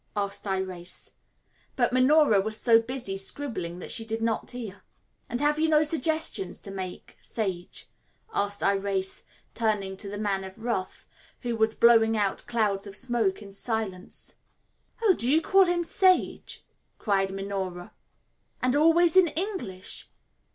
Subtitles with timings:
[0.15, 1.11] asked Irais.
[1.75, 4.81] But Minora was so busy scribbling that she did not hear.
[5.29, 7.87] "And have you no suggestions to make, Sage?"
[8.33, 9.21] asked Irais,
[9.53, 11.05] turning to the Man of Wrath,
[11.41, 14.37] who was blowing out clouds of smoke in silence.
[15.03, 16.65] "Oh, do you call him Sage?"
[16.97, 17.91] cried Minora;
[18.59, 20.09] "and always in English?"